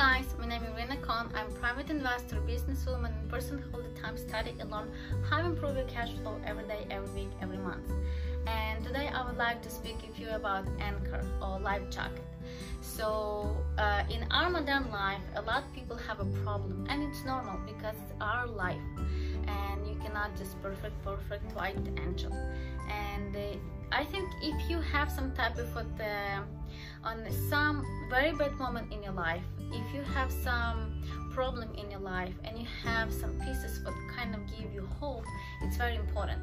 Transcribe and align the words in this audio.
guys, 0.00 0.24
my 0.38 0.46
name 0.46 0.62
is 0.64 0.74
Rena 0.74 0.96
Khan. 1.02 1.30
I'm 1.34 1.48
a 1.48 1.50
private 1.56 1.90
investor, 1.90 2.36
businesswoman, 2.36 3.12
and 3.20 3.28
person 3.28 3.58
who 3.58 3.76
all 3.76 3.82
the 3.82 4.00
time 4.00 4.16
study 4.16 4.54
and 4.58 4.70
learn 4.70 4.90
how 5.28 5.42
to 5.42 5.48
improve 5.48 5.76
your 5.76 5.84
cash 5.88 6.08
flow 6.22 6.40
every 6.46 6.64
day, 6.64 6.86
every 6.90 7.24
week, 7.24 7.28
every 7.42 7.58
month. 7.58 7.86
And 8.46 8.82
today 8.82 9.10
I 9.12 9.26
would 9.26 9.36
like 9.36 9.60
to 9.60 9.68
speak 9.68 9.96
with 10.00 10.18
you 10.18 10.30
about 10.30 10.64
anchor 10.80 11.22
or 11.42 11.60
life 11.60 11.82
jacket. 11.90 12.24
So 12.80 13.54
uh, 13.76 14.04
in 14.08 14.24
our 14.30 14.48
modern 14.48 14.90
life, 14.90 15.20
a 15.36 15.42
lot 15.42 15.64
of 15.64 15.72
people 15.74 15.96
have 15.96 16.18
a 16.18 16.28
problem, 16.44 16.86
and 16.88 17.02
it's 17.02 17.22
normal 17.26 17.60
because 17.66 17.94
it's 18.02 18.14
our 18.22 18.46
life, 18.46 18.80
and 19.46 19.86
you 19.86 19.96
cannot 20.02 20.34
just 20.34 20.60
perfect, 20.62 20.94
perfect 21.04 21.54
white 21.54 21.76
angel. 22.02 22.32
And 22.90 23.09
uh, 23.36 23.40
I 23.92 24.04
think 24.04 24.28
if 24.42 24.70
you 24.70 24.80
have 24.80 25.10
some 25.10 25.32
type 25.32 25.58
of 25.58 25.74
what, 25.74 25.86
uh, 26.00 26.42
on 27.04 27.26
some 27.48 27.84
very 28.08 28.32
bad 28.32 28.52
moment 28.54 28.92
in 28.92 29.02
your 29.02 29.12
life, 29.12 29.42
if 29.72 29.94
you 29.94 30.02
have 30.14 30.30
some 30.30 31.02
problem 31.32 31.68
in 31.76 31.90
your 31.90 32.00
life 32.00 32.34
and 32.44 32.58
you 32.58 32.66
have 32.84 33.12
some 33.12 33.32
pieces 33.40 33.82
that 33.84 33.94
kind 34.16 34.34
of 34.34 34.40
give 34.46 34.72
you 34.72 34.86
hope, 35.00 35.24
it's 35.62 35.76
very 35.76 35.96
important. 35.96 36.40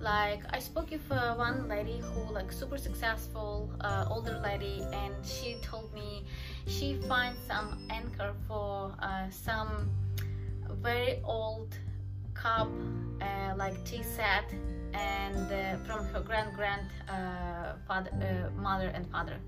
Like 0.00 0.42
I 0.50 0.58
spoke 0.58 0.90
with 0.90 1.10
uh, 1.10 1.34
one 1.34 1.68
lady 1.68 2.00
who 2.00 2.32
like 2.32 2.50
super 2.52 2.78
successful 2.78 3.70
uh, 3.80 4.06
older 4.10 4.40
lady, 4.42 4.84
and 4.92 5.14
she 5.24 5.56
told 5.62 5.92
me 5.94 6.24
she 6.66 6.94
finds 7.08 7.38
some 7.46 7.86
anchor 7.90 8.32
for 8.46 8.92
uh, 9.00 9.30
some 9.30 9.90
very 10.82 11.20
old 11.24 11.76
cup 12.34 12.68
like 13.56 13.84
tea 13.84 14.04
set 14.04 14.44
and 14.94 15.50
from 15.86 16.06
her 16.06 16.20
grand 16.20 16.54
grand 16.54 16.88
uh, 17.08 17.74
father, 17.86 18.10
uh, 18.12 18.60
mother 18.60 18.88
and 18.88 19.10
father. 19.10 19.38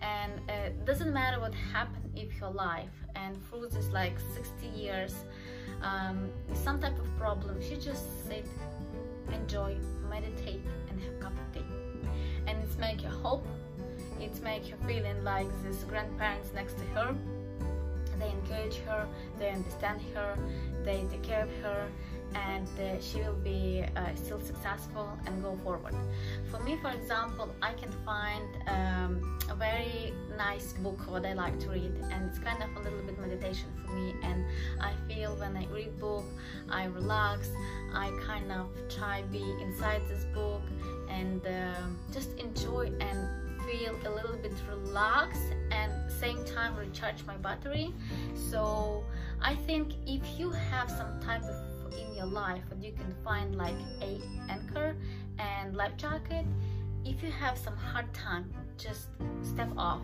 And 0.00 0.32
it 0.48 0.74
uh, 0.80 0.84
doesn't 0.84 1.12
matter 1.12 1.40
what 1.40 1.54
happened 1.54 2.10
in 2.16 2.28
your 2.40 2.50
life 2.50 2.90
and 3.14 3.36
through 3.48 3.68
this 3.68 3.88
like 3.90 4.18
60 4.34 4.66
years 4.68 5.14
um, 5.82 6.30
some 6.54 6.80
type 6.80 6.98
of 6.98 7.06
problem 7.18 7.60
she 7.60 7.76
just 7.76 8.26
sit 8.26 8.46
enjoy 9.32 9.76
meditate 10.08 10.64
and 10.88 11.00
have 11.00 11.14
a 11.14 11.18
cup 11.18 11.32
of 11.32 11.52
tea. 11.54 11.66
And 12.46 12.62
it's 12.62 12.76
make 12.78 13.02
you 13.02 13.08
hope 13.08 13.46
it's 14.20 14.40
make 14.40 14.68
you 14.68 14.76
feeling 14.86 15.22
like 15.24 15.48
this 15.62 15.84
grandparents 15.84 16.52
next 16.54 16.78
to 16.78 16.84
her 16.94 17.14
they 18.22 18.30
encourage 18.30 18.76
her 18.86 19.06
they 19.38 19.50
understand 19.50 20.00
her 20.14 20.36
they 20.84 21.04
take 21.10 21.22
care 21.22 21.42
of 21.42 21.54
her 21.62 21.88
and 22.34 22.68
uh, 22.80 23.00
she 23.00 23.18
will 23.18 23.40
be 23.44 23.84
uh, 23.96 24.14
still 24.14 24.40
successful 24.40 25.08
and 25.26 25.42
go 25.42 25.58
forward. 25.62 25.94
For 26.50 26.60
me, 26.60 26.78
for 26.80 26.90
example, 26.90 27.54
I 27.60 27.72
can 27.74 27.92
find 28.06 28.48
um, 28.68 29.38
a 29.50 29.54
very 29.54 30.14
nice 30.36 30.72
book 30.74 30.98
what 31.10 31.26
I 31.26 31.34
like 31.34 31.58
to 31.60 31.70
read 31.70 31.92
and 32.10 32.28
it's 32.28 32.38
kind 32.38 32.62
of 32.62 32.70
a 32.76 32.80
little 32.80 33.02
bit 33.02 33.18
meditation 33.18 33.68
for 33.84 33.92
me 33.92 34.14
and 34.22 34.44
I 34.80 34.92
feel 35.06 35.36
when 35.36 35.56
I 35.56 35.66
read 35.66 35.98
book 35.98 36.24
I 36.70 36.86
relax 36.86 37.50
I 37.92 38.10
kind 38.26 38.50
of 38.50 38.68
try 38.88 39.22
be 39.30 39.44
inside 39.60 40.02
this 40.08 40.24
book 40.34 40.62
and 41.10 41.46
uh, 41.46 41.74
just 42.12 42.38
enjoy 42.38 42.90
and 43.00 43.28
feel 43.66 43.94
a 44.06 44.10
little 44.10 44.36
bit 44.36 44.54
relaxed 44.68 45.52
and 45.82 45.92
same 46.10 46.44
time 46.44 46.76
recharge 46.76 47.24
my 47.24 47.36
battery. 47.36 47.92
So 48.50 49.04
I 49.40 49.54
think 49.54 49.92
if 50.06 50.22
you 50.38 50.50
have 50.50 50.90
some 50.90 51.20
type 51.20 51.42
of 51.42 51.56
in 51.98 52.14
your 52.14 52.26
life 52.26 52.62
and 52.70 52.82
you 52.82 52.92
can 52.92 53.14
find 53.24 53.56
like 53.56 53.74
a 54.00 54.20
anchor 54.48 54.96
and 55.38 55.76
life 55.76 55.96
jacket. 55.96 56.46
If 57.04 57.22
you 57.22 57.30
have 57.30 57.58
some 57.58 57.76
hard 57.76 58.12
time 58.14 58.52
just 58.78 59.08
step 59.42 59.70
off 59.76 60.02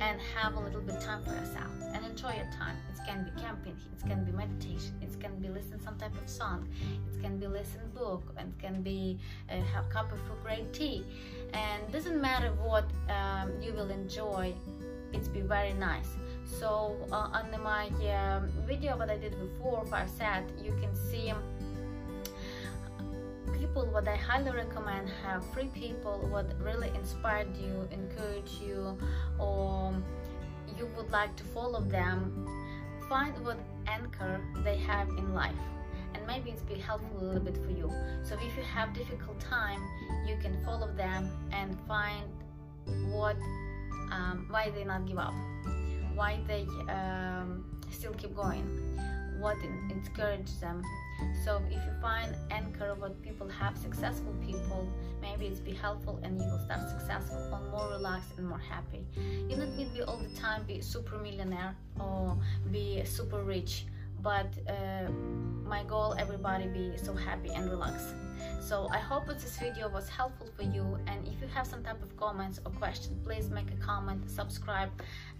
and 0.00 0.20
have 0.34 0.54
a 0.54 0.60
little 0.60 0.80
bit 0.80 1.00
time 1.00 1.22
for 1.24 1.32
yourself 1.32 1.72
and 1.92 2.04
enjoy 2.06 2.32
your 2.32 2.50
time. 2.56 2.76
It 2.92 3.00
can 3.06 3.24
be 3.24 3.40
camping 3.40 3.76
it 3.92 4.06
can 4.06 4.24
be 4.24 4.32
meditation 4.32 4.94
it 5.02 5.18
can 5.20 5.34
be 5.40 5.48
listen 5.48 5.80
some 5.80 5.96
type 5.96 6.14
of 6.22 6.28
song 6.28 6.68
it 7.12 7.20
can 7.22 7.38
be 7.38 7.46
listen 7.46 7.80
book 7.94 8.22
and 8.36 8.56
can 8.58 8.82
be 8.82 9.18
uh, 9.50 9.60
have 9.74 9.88
cup 9.90 10.12
of 10.12 10.20
great 10.44 10.72
tea. 10.72 11.04
And 11.52 11.90
doesn't 11.92 12.20
matter 12.20 12.52
what 12.62 12.84
um, 13.08 13.50
you 13.60 13.72
will 13.72 13.90
enjoy 13.90 14.54
it's 15.12 15.28
be 15.28 15.40
very 15.40 15.72
nice. 15.72 16.08
So 16.44 16.96
uh, 17.12 17.30
on 17.32 17.50
my 17.62 17.86
um, 18.10 18.50
video 18.66 18.96
what 18.96 19.10
I 19.10 19.16
did 19.16 19.34
before 19.38 19.84
I 19.92 20.06
said 20.06 20.44
you 20.62 20.72
can 20.80 20.94
see 20.94 21.32
people 23.58 23.86
what 23.86 24.08
I 24.08 24.16
highly 24.16 24.50
recommend 24.50 25.08
have 25.24 25.44
three 25.52 25.68
people 25.68 26.26
what 26.30 26.46
really 26.60 26.90
inspired 26.94 27.54
you 27.56 27.88
encourage 27.92 28.52
you 28.60 28.98
or 29.38 29.94
you 30.78 30.88
would 30.96 31.10
like 31.10 31.36
to 31.36 31.44
follow 31.44 31.80
them 31.80 32.46
find 33.08 33.34
what 33.44 33.58
anchor 33.86 34.40
they 34.64 34.76
have 34.76 35.08
in 35.10 35.34
life. 35.34 35.62
And 36.14 36.26
maybe 36.26 36.50
it's 36.50 36.62
be 36.62 36.76
helpful 36.76 37.20
a 37.20 37.24
little 37.24 37.42
bit 37.42 37.56
for 37.56 37.70
you. 37.70 37.92
So 38.22 38.34
if 38.36 38.56
you 38.56 38.62
have 38.62 38.94
difficult 38.94 39.38
time 39.40 39.80
you 40.26 40.36
can 40.40 40.62
follow 40.64 40.88
them 40.92 41.30
and 41.52 41.76
find 41.86 42.26
what 43.12 43.36
um, 44.12 44.46
why 44.50 44.70
they 44.70 44.84
not 44.84 45.06
give 45.06 45.18
up? 45.18 45.34
Why 46.14 46.40
they 46.46 46.66
um, 46.88 47.64
still 47.90 48.12
keep 48.14 48.34
going? 48.34 48.64
What 49.38 49.56
encourages 49.90 50.60
them? 50.60 50.82
So 51.44 51.62
if 51.70 51.72
you 51.72 51.92
find 52.00 52.34
anchor 52.50 52.94
what 52.94 53.20
people 53.22 53.48
have 53.48 53.76
successful 53.76 54.34
people 54.44 54.88
maybe 55.20 55.46
it's 55.46 55.60
be 55.60 55.72
helpful 55.72 56.18
and 56.22 56.38
you 56.38 56.46
will 56.46 56.58
start 56.58 56.88
successful 56.88 57.38
or 57.52 57.60
more 57.70 57.90
relaxed 57.90 58.38
and 58.38 58.48
more 58.48 58.58
happy. 58.58 59.04
You 59.16 59.56
don't 59.56 59.76
need 59.76 59.88
to 59.88 59.94
be 59.94 60.02
all 60.02 60.18
the 60.18 60.34
time 60.40 60.64
be 60.64 60.80
super 60.80 61.18
millionaire 61.18 61.76
or 61.98 62.36
be 62.70 63.02
super 63.04 63.42
rich 63.42 63.86
but 64.22 64.52
uh, 64.68 65.10
my 65.64 65.82
goal 65.84 66.14
everybody 66.18 66.66
be 66.66 66.92
so 66.96 67.14
happy 67.14 67.50
and 67.50 67.70
relaxed. 67.70 68.14
So 68.60 68.88
i 68.90 68.98
hope 68.98 69.26
this 69.26 69.58
video 69.58 69.88
was 69.88 70.08
helpful 70.08 70.48
for 70.56 70.62
you 70.62 70.98
and 71.06 71.26
have 71.60 71.66
some 71.66 71.82
type 71.82 72.02
of 72.02 72.16
comments 72.16 72.58
or 72.64 72.72
question 72.72 73.20
please 73.22 73.50
make 73.50 73.70
a 73.70 73.84
comment 73.84 74.20
subscribe 74.30 74.90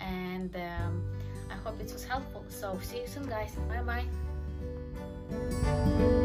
and 0.00 0.54
um, 0.56 1.02
i 1.50 1.54
hope 1.64 1.80
it 1.80 1.90
was 1.90 2.04
helpful. 2.04 2.44
So 2.48 2.78
see 2.82 3.00
you 3.00 3.06
soon 3.06 3.26
guys. 3.26 3.52
Bye 3.70 4.04
bye 5.30 6.16